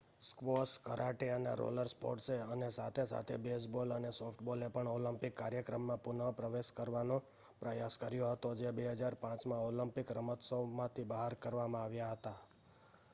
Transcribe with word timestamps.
squash 0.21 0.71
karate 0.85 1.27
અને 1.29 1.51
roller 1.55 1.89
સ્પોર્ટ્સે 1.89 2.37
અનેસાથે-સાથે 2.45 3.35
બેઝબોલ 3.39 3.89
અને 3.91 4.11
સોફ્ટબોલે 4.13 4.69
પણ 4.69 4.89
ઓલિમ્પિક 4.93 5.33
કાર્યક્રમમાં 5.35 6.01
પુનઃપ્રવેશ 6.01 6.71
કરવાનો 6.73 7.17
પ્રયાસ 7.61 7.95
કર્યો 7.97 8.33
હતો 8.33 8.49
જે 8.55 8.69
2005માં 8.73 9.65
ઓલિમ્પિકરમતોત્સવમાંથી 9.69 11.09
બહાર 11.09 11.33
કરવામાં 11.39 11.83
આવ્યા 11.83 12.13
હતા 12.13 12.37